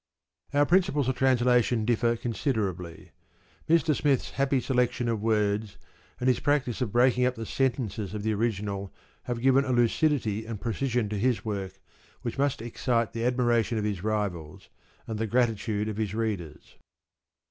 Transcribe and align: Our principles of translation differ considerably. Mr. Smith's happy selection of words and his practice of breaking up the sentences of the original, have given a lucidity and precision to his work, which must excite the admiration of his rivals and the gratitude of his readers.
Our 0.51 0.65
principles 0.65 1.07
of 1.07 1.15
translation 1.15 1.85
differ 1.85 2.15
considerably. 2.15 3.11
Mr. 3.69 3.95
Smith's 3.95 4.31
happy 4.31 4.59
selection 4.59 5.07
of 5.07 5.21
words 5.21 5.77
and 6.19 6.27
his 6.27 6.39
practice 6.39 6.81
of 6.81 6.91
breaking 6.91 7.23
up 7.23 7.35
the 7.35 7.45
sentences 7.45 8.15
of 8.15 8.23
the 8.23 8.33
original, 8.33 8.91
have 9.25 9.43
given 9.43 9.63
a 9.63 9.71
lucidity 9.71 10.43
and 10.47 10.59
precision 10.59 11.07
to 11.09 11.19
his 11.19 11.45
work, 11.45 11.73
which 12.23 12.39
must 12.39 12.63
excite 12.63 13.13
the 13.13 13.23
admiration 13.25 13.77
of 13.77 13.83
his 13.83 14.01
rivals 14.03 14.69
and 15.05 15.19
the 15.19 15.27
gratitude 15.27 15.87
of 15.87 15.97
his 15.97 16.15
readers. 16.15 16.77